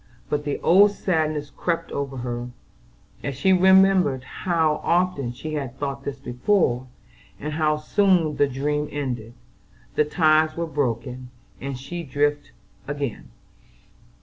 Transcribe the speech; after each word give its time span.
But 0.29 0.45
the 0.45 0.59
old 0.61 0.89
sadness 0.89 1.51
crept 1.51 1.91
over 1.91 2.17
her, 2.17 2.49
as 3.23 3.35
she 3.35 3.53
remembered 3.53 4.23
how 4.23 4.81
often 4.83 5.31
she 5.31 5.53
had 5.53 5.77
thought 5.77 6.05
this 6.05 6.17
before, 6.19 6.87
and 7.39 7.53
how 7.53 7.77
soon 7.77 8.37
the 8.37 8.47
dream 8.47 8.89
ended, 8.91 9.35
the 9.93 10.03
ties 10.05 10.57
were 10.57 10.65
broken, 10.65 11.29
and 11.59 11.77
she 11.77 12.01
adrift 12.01 12.51
again. 12.87 13.29